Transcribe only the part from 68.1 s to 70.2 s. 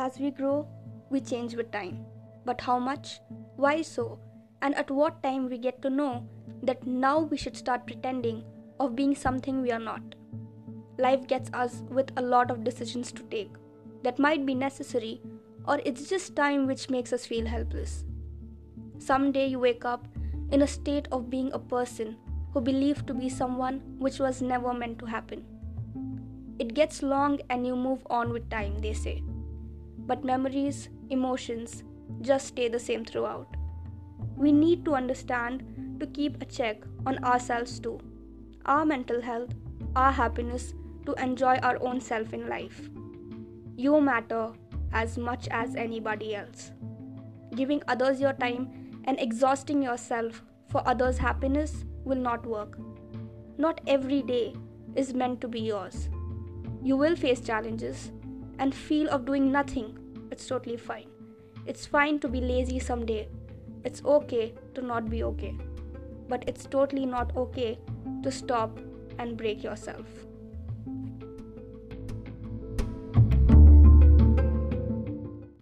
to stop and break yourself.